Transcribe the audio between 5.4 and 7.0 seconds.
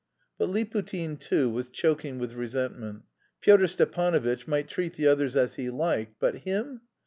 he liked, but him!